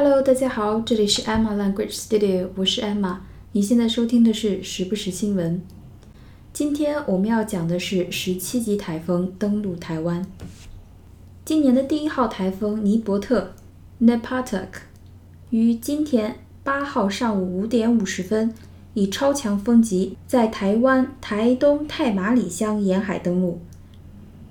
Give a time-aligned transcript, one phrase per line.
[0.00, 3.16] Hello，大家好，这里是 Emma Language Studio，我是 Emma。
[3.50, 5.60] 你现在收听的是时不时新闻。
[6.52, 10.24] 今天我们要讲的是十七级台风登陆台湾。
[11.44, 13.54] 今年的第一号台风尼伯特
[14.00, 14.68] （Nepatuk）
[15.50, 18.54] 于今天八号上午五点五十分
[18.94, 23.58] 以超强风级在台湾台东太麻里乡沿海登陆。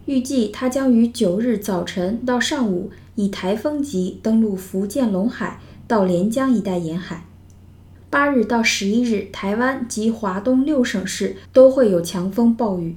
[0.07, 7.25] 预计它将于九日早晨到上午以台风级登陆福建龙海到连江一带沿海。
[8.11, 12.95] 八日到十一日，台湾及华东六省市都会有强风暴雨。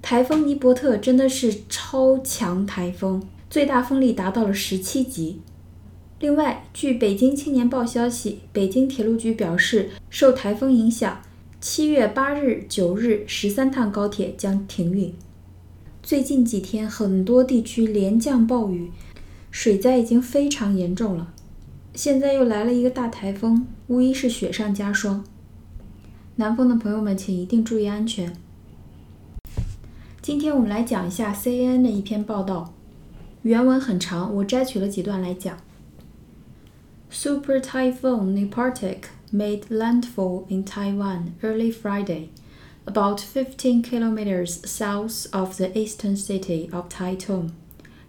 [0.00, 5.40] 台风尼伯特真的是超强台风，最大风力达到了十七级。
[6.20, 11.20] 另外，据北京青年报消息，北京铁路局表示，受台风影响，
[11.60, 15.12] 七月八日、九日十三趟高铁将停运。
[16.00, 18.90] 最近几天，很多地区连降暴雨，
[19.52, 21.32] 水灾已经非常严重了。
[21.94, 25.24] 现在又来了一个大台风，无疑是雪上加霜。
[26.36, 28.34] 南方的朋友们，请一定注意安全。
[30.22, 32.72] 今天我们来讲一下 CNN 的一篇报道，
[33.42, 35.58] 原文很长，我摘取了几段来讲。
[37.10, 42.28] Super Typhoon Nepartik made landfall in Taiwan early Friday.
[42.86, 47.52] about 15 kilometers south of the eastern city of Taitung,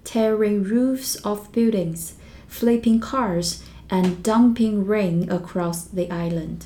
[0.04, 2.14] tearing roofs off buildings,
[2.48, 3.60] flipping cars,
[3.90, 6.66] and dumping rain across the island.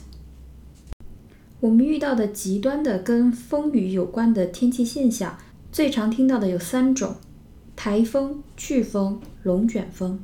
[1.60, 5.38] 我们遇到的极端的跟风雨有关的天气现象，
[5.72, 7.16] 最常听到的有三种：
[7.76, 10.20] 台风、飓风、龙卷风。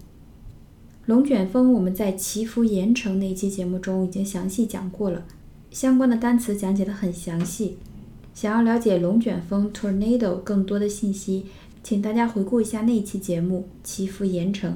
[1.05, 5.25] 龙卷风我们在祈福盐城那期节目中已经详细讲过了。
[5.71, 7.77] 相关的单词讲解的很详细。
[8.33, 11.47] 想要了解龙卷风 （tornado） 更多的信息，
[11.83, 14.71] 请大家回顾一下那一期节目《祈福盐城》。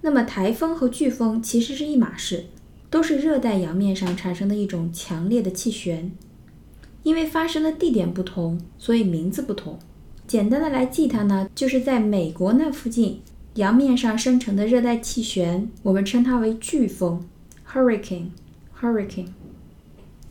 [0.00, 2.46] 那么，台风和飓风其实是一码事，
[2.90, 6.10] 都是热带洋面上产生的一种强烈的气旋。
[7.04, 9.78] 因为发生的地点不同，所以名字不同。
[10.26, 13.22] 简单的来记它呢，就是在美国那附近
[13.54, 17.24] 洋面上生成的热带气旋，我们称它为飓风
[17.72, 18.30] （hurricane）。
[18.80, 19.28] Hurricane，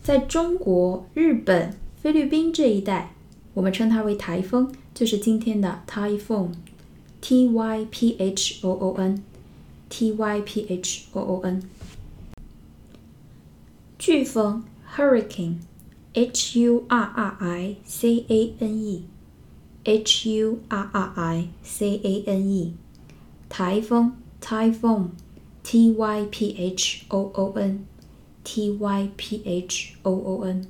[0.03, 3.14] 在中国、日本、菲律宾这一带，
[3.55, 11.63] 我们称它为台风，就是今天的 typhoon，T Y P H O O N，T Y P H O O N。
[13.97, 22.23] 飓风 Hurricane，H U R R I C A N E，H U R R I C A
[22.27, 22.73] N E。
[23.47, 30.67] 台风 typhoon，t y p h o o n，t y p h o o n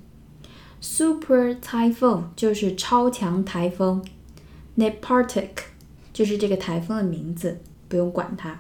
[0.88, 4.06] Super Typhoon 就是超强台风
[4.78, 5.50] ，Nepartik
[6.14, 7.60] 就是这个台风的名字，
[7.90, 8.60] 不用管它。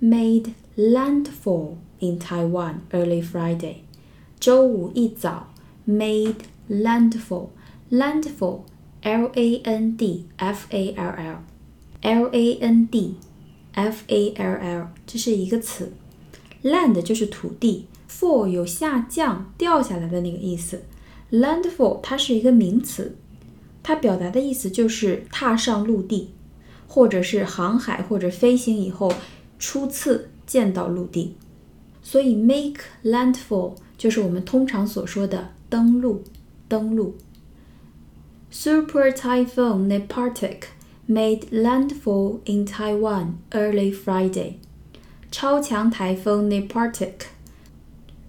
[0.00, 3.78] Made landfall in Taiwan early Friday，
[4.38, 5.52] 周五一早
[5.86, 6.36] ，made
[6.70, 13.16] landfall，landfall，L A N D F A L L，L A N D
[13.72, 15.92] F A L L，这是一个词
[16.62, 17.88] ，land 就是土地。
[18.08, 20.84] fall 有下降、掉下来的那个意思
[21.30, 23.16] ，landfall 它是一个名词，
[23.82, 26.30] 它表达的意思就是踏上陆地，
[26.86, 29.12] 或者是航海或者飞行以后
[29.58, 31.34] 初次见到陆地，
[32.02, 36.22] 所以 make landfall 就是我们通常所说的登陆。
[36.68, 37.16] 登陆。
[38.50, 40.64] Super Typhoon Nepartik
[41.06, 44.54] made landfall in Taiwan early Friday。
[45.30, 47.12] 超强台风 Nepartik。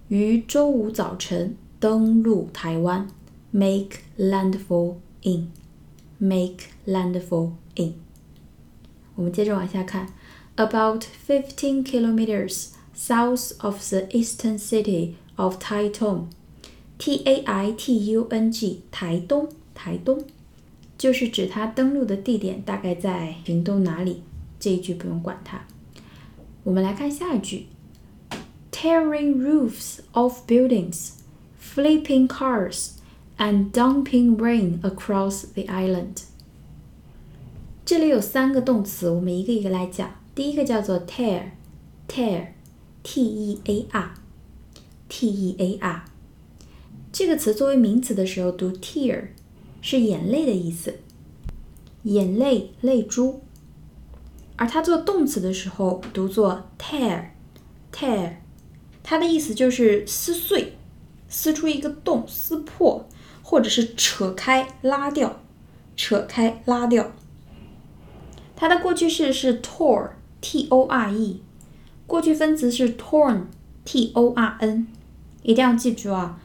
[0.07, 3.08] 于周五早晨登陆台湾，
[3.50, 7.94] make landfall in，make landfall in。
[9.14, 10.08] 我们接着往下看，
[10.56, 20.24] about fifteen kilometers south of the eastern city of Taitung，T A I T U N G，台东，台东，
[20.96, 24.22] 就是指它登陆的地点大概在屏东哪里？
[24.58, 25.64] 这一句不用管它。
[26.62, 27.66] 我们来看下一句。
[28.70, 31.12] tearing roofs of buildings,
[31.68, 32.92] flipping cars,
[33.36, 36.22] and dumping rain across the island。
[37.84, 40.14] 这里有三个动词，我们一个一个来讲。
[40.34, 46.04] 第一个叫做 tear，tear，t e a r，t e a r。
[47.12, 49.28] 这个词作为名词的时候读 tear，
[49.80, 50.98] 是眼泪的意思，
[52.04, 53.42] 眼泪、泪珠。
[54.56, 58.36] 而它做动词的时候读作 tear，tear。
[59.02, 60.72] 它的意思就是撕碎、
[61.29, 63.07] 撕出一个洞、撕破，
[63.41, 65.39] 或者是扯开、拉掉、
[65.95, 67.11] 扯开、拉掉。
[68.55, 70.09] 它的过去式是 tore
[70.41, 71.41] t o r e，
[72.05, 74.87] 过去分词是 torn，t o r n，
[75.43, 76.39] 一定要记住啊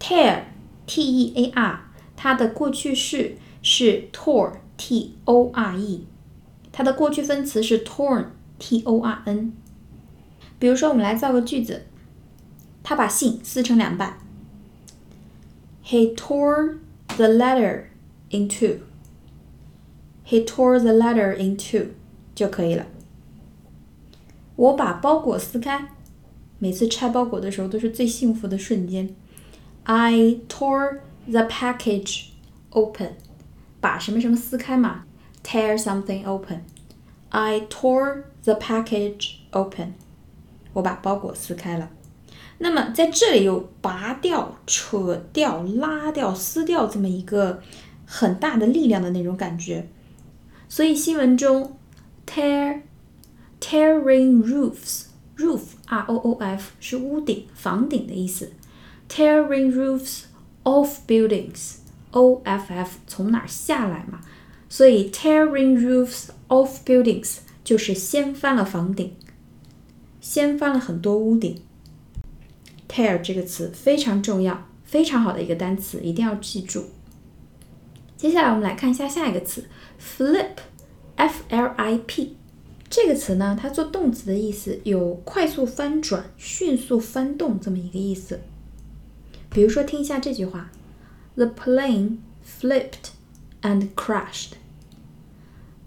[0.00, 6.06] ，tear，t e a r，它的过去式是 tore，t o r e，
[6.72, 9.52] 它的过去分词是 torn，t o r n。
[10.58, 11.86] 比如说，我们来造个句子，
[12.88, 14.16] 他把信撕成两半。
[15.84, 16.78] He tore
[17.18, 17.88] the letter
[18.30, 18.78] in two.
[20.24, 21.88] He tore the letter in two
[22.34, 22.86] 就可以了。
[24.56, 25.90] 我把包裹撕开，
[26.58, 29.14] 每次拆包裹的时候都是最幸福的瞬间。
[29.82, 32.28] I tore the package
[32.70, 33.16] open，
[33.82, 35.04] 把什么什么撕开嘛
[35.44, 36.62] ，tear something open。
[37.28, 39.92] I tore the package open，
[40.72, 41.90] 我把包裹撕开了。
[42.58, 47.62] 那么在这里有拔掉、扯掉、拉掉、撕掉这么一个
[48.04, 49.88] 很大的力量的那种感觉，
[50.68, 51.76] 所以新闻中
[52.26, 52.80] tear
[53.60, 55.04] tearing roofs
[55.36, 58.52] roof r o o f 是屋顶、房顶的意思
[59.08, 60.24] ，tearing roofs
[60.64, 61.76] off buildings
[62.10, 64.20] o f f 从哪儿下来嘛，
[64.68, 69.14] 所以 tearing roofs off buildings 就是掀翻了房顶，
[70.20, 71.62] 掀翻了很多屋顶。
[72.88, 76.86] Tear 这个词非常重要，非常好的一个单词，一定要记住。
[78.16, 79.66] 接下来我们来看一下下一个词
[80.00, 82.36] ，flip，f l i p，
[82.90, 88.40] 这个词呢，它做动词的意思有快速翻转、迅速翻动这么一个意思。
[89.50, 90.70] 比如说，听一下这句话
[91.36, 93.12] ：The plane flipped
[93.62, 94.54] and crashed.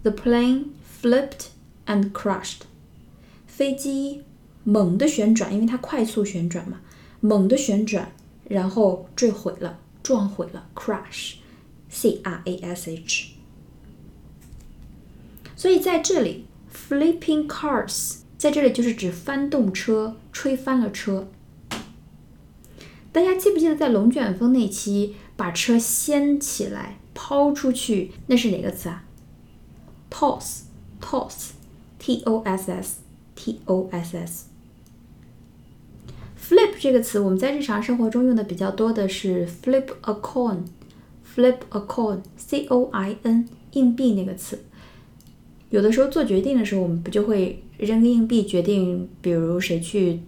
[0.02, 0.68] The plane
[1.02, 1.48] flipped
[1.86, 2.62] and crashed.
[3.46, 4.22] 飞机
[4.64, 6.80] 猛地旋转，因为它快速旋转嘛。
[7.22, 8.10] 猛地旋转，
[8.48, 13.28] 然后坠毁了，撞毁了，crash，c r a s h。
[15.54, 21.28] 所以在这里，flipping cars 在这里就是指翻动车，吹翻了车。
[23.12, 29.04] 大家记不记得在龙卷风那期把车掀起来抛出去，那是哪个词啊
[30.10, 34.46] ？toss，toss，t o s s，t o s s。
[36.52, 44.62] Flip 这个词，我们在日常生活中用的比较多的是 flip a coin，flip a coin，c o i n，硬币那个词。
[45.70, 50.20] 有的时候做决定的时候，我们不就会扔个硬币决定，比如谁去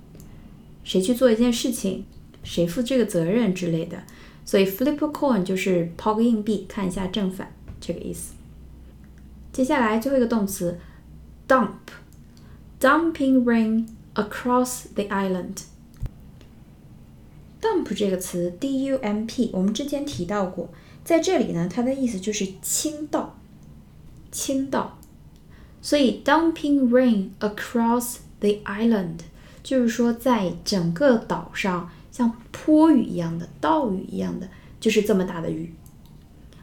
[0.82, 2.06] 谁去做一件事情，
[2.42, 4.04] 谁负这个责任之类的。
[4.46, 8.32] 所以 flip a coin 就是抛个硬币，看一下正反这个意思。
[9.52, 10.78] 接下来最后一个动词
[11.46, 15.64] dump，dumping rain across the island。
[17.64, 20.68] Dump 这个词，d u m p，我们之前提到过，
[21.02, 23.38] 在这里呢，它的意思就是倾倒，
[24.30, 24.98] 倾倒。
[25.80, 29.20] 所以 dumping rain across the island，
[29.62, 35.74] 就是说在整个岛上像泼雨一样的、倒雨一样的，就是这么大的雨。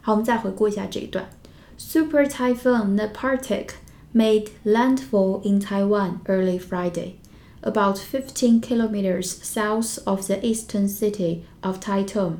[0.00, 1.28] 好，我们再回顾一下这一段
[1.76, 3.70] ：Super Typhoon Nepartik
[4.14, 7.14] made landfall in Taiwan early Friday.
[7.61, 12.39] about 15 kilometers south of the eastern city of Taitung,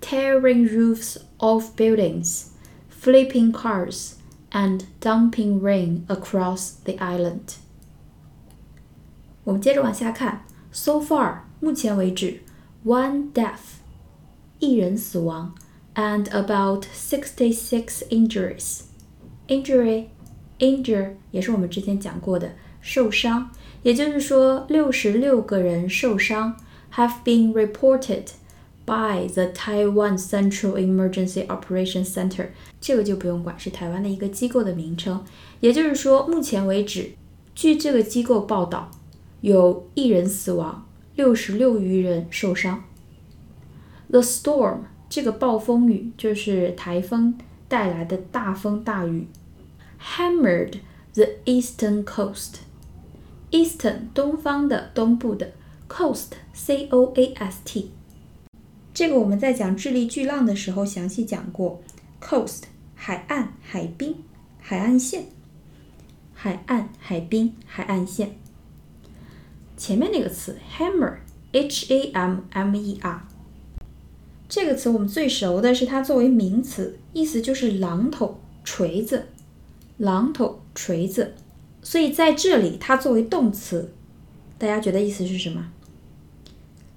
[0.00, 2.50] tearing roofs off buildings,
[2.88, 4.16] flipping cars,
[4.50, 7.56] and dumping rain across the island.
[9.44, 12.40] 我们接着往下看，so far 目前为止，
[12.84, 13.78] one death
[14.58, 15.54] 一人死亡，
[15.94, 18.82] and about sixty six injuries.
[19.46, 20.08] Injury,
[20.58, 23.50] injure 也是我们之前讲过的受伤。
[23.82, 26.56] 也就是说，六十六个人受伤，
[26.94, 28.24] have been reported
[28.84, 32.48] by the Taiwan Central Emergency Operation Center。
[32.80, 35.24] 这个就不用管，是台湾的一个机构的名称。
[35.60, 37.10] 也就是说，目前为止，
[37.54, 38.90] 据这个机构报道，
[39.40, 42.84] 有一人死亡，六十六余人受伤。
[44.10, 44.78] The storm，
[45.08, 47.36] 这个暴风雨就是台风
[47.68, 49.26] 带来的大风大雨，
[50.00, 50.78] hammered
[51.14, 52.54] the eastern coast。
[53.53, 55.51] Eastern 东方的东部的
[55.87, 57.91] coast c o a s t，
[58.95, 61.79] 这个我们在讲智利巨浪的时候详细讲过。
[62.19, 62.63] coast
[62.95, 64.15] 海岸海滨
[64.59, 65.25] 海岸线，
[66.33, 68.35] 海岸海滨海岸线。
[69.77, 71.17] 前面那个词 hammer
[71.51, 73.27] h a m m e r，
[74.49, 79.27] 这个词我们最熟的是它作为名词，意思就是榔头锤子，
[79.99, 81.35] 榔头锤子。
[81.83, 83.93] 所以在这里，它作为动词，
[84.57, 85.67] 大家觉得意思是什么？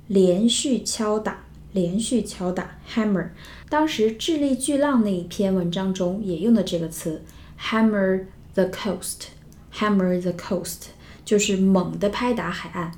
[0.06, 3.30] 连续敲打，连续敲打，hammer。
[3.68, 7.22] 当时智利巨浪那一篇文章中也用的这个词
[7.60, 9.26] ，hammer the coast。
[9.74, 10.86] hammer the coast，
[11.22, 12.92] 就是猛地拍打海岸。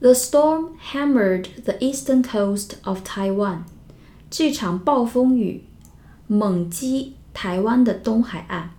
[0.00, 3.60] The storm hammered the eastern coast of Taiwan。
[4.28, 5.64] 这场暴风雨
[6.26, 8.75] 猛击台湾的东海岸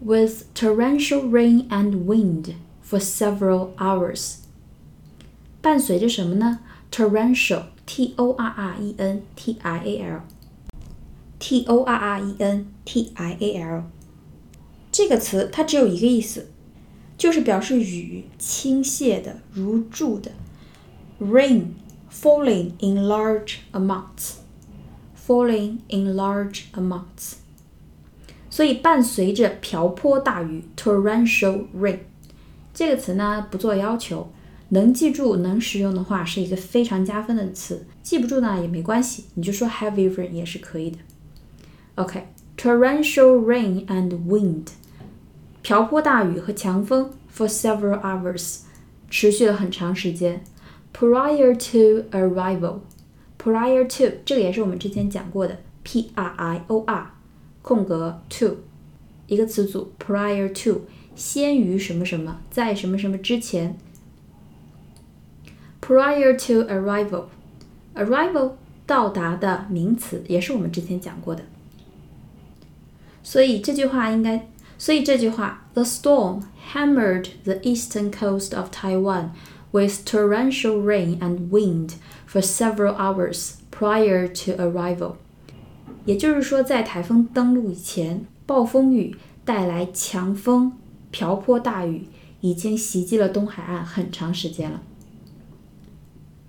[0.00, 4.36] ，with torrential rain and wind for several hours。
[5.60, 6.60] 伴随着什么呢？
[6.90, 9.98] torrential，t o r r e n t i a
[11.38, 13.84] l，t o r r e n t i a l。
[14.90, 16.50] 这个词它只有一个意思，
[17.16, 20.32] 就是表示雨倾泻的、如注的。
[21.20, 21.74] Rain
[22.12, 27.34] falling in large amounts。falling in large amounts。
[28.57, 31.99] 所以伴随着瓢泼大雨 （torrential rain）
[32.73, 34.31] 这个词呢，不做要求，
[34.69, 37.85] 能记住、能使用的话，是一个非常加分的词。
[38.01, 40.97] 记不住呢也没关系，你就说 heavy rain 也是可以的。
[41.93, 44.65] OK，torrential rain and wind，
[45.61, 48.61] 瓢泼大雨和强风 for several hours，
[49.07, 50.43] 持续了很长时间。
[50.91, 52.79] Prior to arrival。
[53.37, 57.11] Prior to 这个也是我们之前讲过的，P R I O R
[57.66, 58.58] 空格 to
[59.26, 60.82] 一个词组，Prior to
[61.14, 63.76] 先于什么什么，在什么什么之前。
[65.80, 68.52] Prior to arrival，arrival
[68.86, 71.44] 到达的名词，也是我们之前讲过的。
[73.22, 76.42] 所以这句话应该，所以这句话，The storm
[76.72, 79.30] hammered the eastern coast of Taiwan
[79.70, 85.16] with torrential rain and wind。for several hours prior to arrival，
[86.07, 90.71] 也就是说，在台风登陆以前，暴风雨带来强风、
[91.11, 92.07] 瓢泼大雨，
[92.39, 94.81] 已经袭击了东海岸很长时间了。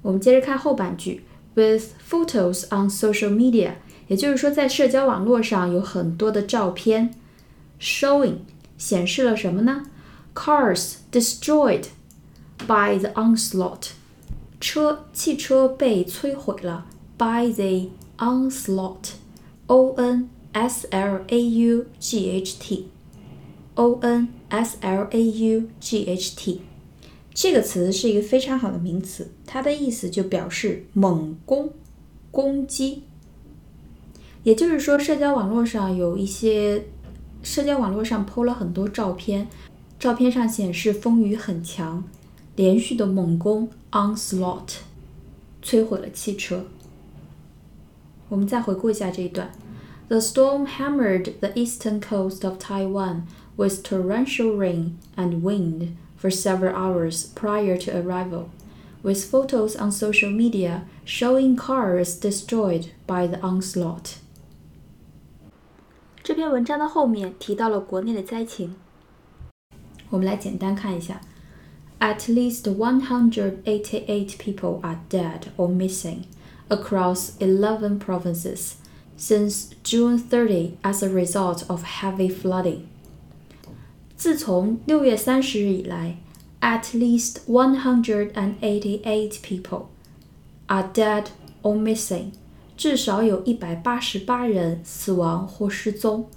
[0.03, 1.25] 我们接着看后半句
[1.55, 3.73] ，with photos on social media，
[4.07, 7.13] 也就是说，在社交网络上有很多的照片
[7.81, 8.37] ，showing
[8.79, 9.83] 显示了什么呢
[10.37, 11.87] ？Cars destroyed
[12.61, 13.89] by the onslaught。
[14.61, 16.87] 车汽车被摧毁了
[17.17, 19.15] ，by the onslaught
[19.69, 20.25] Onslaught。
[20.55, 21.29] Onslaught
[27.35, 31.71] 这个词是一个非常好的名词，它的意思就表示猛攻、
[32.33, 33.05] 攻击。
[34.43, 36.87] 也就是说，社交网络上有一些，
[37.43, 39.47] 社交网络上 PO 了很多照片，
[40.01, 42.03] 照片上显示风雨很强。
[42.57, 44.79] 连续的猛攻 onslaught
[45.63, 46.65] 摧毁了汽车。
[48.30, 49.52] 我们再回顾一下这一段：
[50.08, 53.24] The storm hammered the eastern coast of Taiwan
[53.56, 58.46] with torrential rain and wind for several hours prior to arrival,
[59.02, 64.16] with photos on social media showing cars destroyed by the onslaught.
[66.24, 68.76] 这篇文章的后面提到了国内的灾情，
[70.10, 71.22] 我们来简单看一下。
[72.00, 76.24] At least 188 people are dead or missing
[76.70, 78.76] across 11 provinces
[79.18, 82.82] since June 30 as a result of heavy flooding.
[84.16, 86.18] 自从六月三十日以来，
[86.62, 89.88] at least 188 people
[90.68, 91.26] are dead
[91.62, 92.32] or missing，
[92.78, 96.30] 至少有一百八十八人死亡或失踪。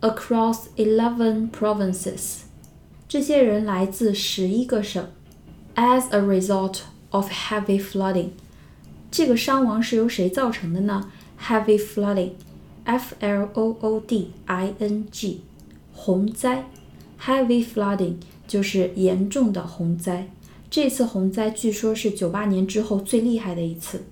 [0.00, 2.40] Across 11 provinces。
[3.08, 5.08] 这些人来自十一个省。
[5.74, 6.80] As a result
[7.10, 8.30] of heavy flooding，
[9.10, 11.10] 这个伤亡是由谁造成的呢？
[11.40, 15.42] Heavy flooding，F L O O D I N G，
[15.92, 16.66] 洪灾。
[17.20, 20.28] Heavy flooding 就是严重的洪灾。
[20.68, 24.04] 这次洪灾据说是九八年之后最厉害的一次。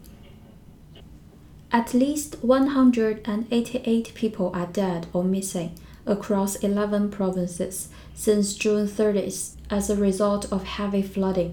[1.71, 5.71] At least 188 people are dead or missing
[6.07, 11.51] across 11 provinces since June 30th as a result of heavy flooding.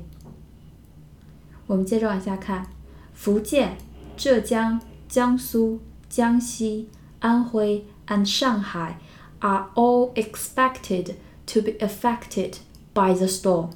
[1.66, 2.68] 我们接着往下看，
[3.17, 3.79] 福建、
[4.15, 9.01] 浙江、江苏、江西、安徽 and 上海
[9.41, 11.15] are all expected
[11.47, 12.59] to be affected
[12.93, 13.71] by the storm。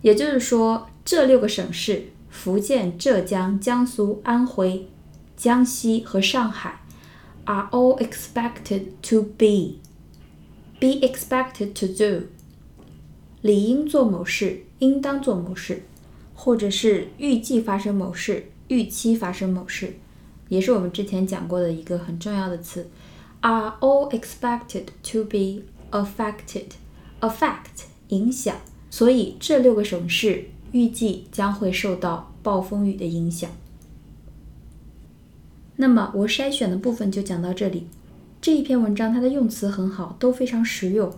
[0.00, 4.88] 也就是说，这六个省市——福建、浙江、江苏、安徽、
[5.36, 6.80] 江西和上海
[7.44, 9.80] are all expected to be
[10.78, 12.28] be expected to do，
[13.40, 15.82] 理应做某事，应当做某事，
[16.44, 19.94] 或者是预计发生某事，预期发生某事，
[20.48, 22.90] 也是我们之前讲过的一个很重要的词。
[23.42, 28.56] Are all expected to be affected？affect 影响，
[28.90, 33.48] 所以这六个省市预计将会受到暴风雨的影响。
[35.76, 37.86] 那么我筛选的部分就讲到这里。
[38.40, 41.12] 这一篇文章它的用词很好，都非常实用。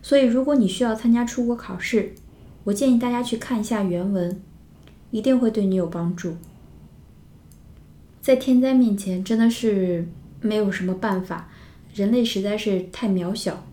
[0.00, 2.14] 所以如果你需要参加出国考试，
[2.62, 4.40] 我建议大家去看一下原文，
[5.10, 6.36] 一定会对你有帮助。
[8.20, 10.06] 在天灾面前，真的是
[10.40, 11.50] 没有什么办法，
[11.94, 13.66] 人类实在是太渺小，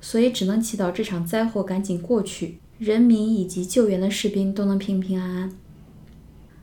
[0.00, 5.52] 所以只能祈祷这场灾祸赶紧过去，人民以及救援的士兵都能平平安安。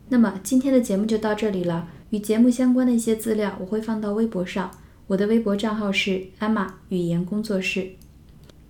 [0.10, 4.70] 那么今天的节目就到这里了，与节目相关的一些资料我会放到微博上，
[5.08, 7.94] 我的微博账号是 Emma 语言工作室。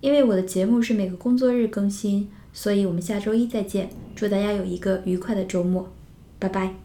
[0.00, 3.90] 因为我的节目是每个工作日更新，所以我们下周一再见。
[4.16, 5.92] 祝大家有一个愉快的周末，
[6.38, 6.83] 拜拜。